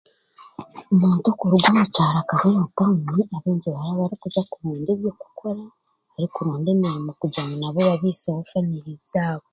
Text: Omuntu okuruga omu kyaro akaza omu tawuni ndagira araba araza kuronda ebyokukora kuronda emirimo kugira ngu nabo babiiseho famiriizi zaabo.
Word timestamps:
Omuntu 0.91 1.25
okuruga 1.33 1.67
omu 1.71 1.83
kyaro 1.93 2.17
akaza 2.21 2.45
omu 2.51 2.65
tawuni 2.75 3.01
ndagira 3.41 3.77
araba 3.81 4.03
araza 4.05 4.41
kuronda 4.51 4.89
ebyokukora 4.95 5.61
kuronda 6.33 6.67
emirimo 6.75 7.11
kugira 7.19 7.45
ngu 7.45 7.55
nabo 7.57 7.79
babiiseho 7.89 8.41
famiriizi 8.51 9.07
zaabo. 9.13 9.47